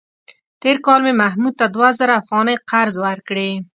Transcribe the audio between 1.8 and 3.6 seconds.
زره افغانۍ قرض ورکړې.